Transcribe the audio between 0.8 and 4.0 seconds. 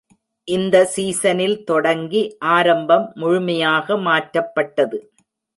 சீசனில் தொடங்கி ஆரம்பம் முழுமையாக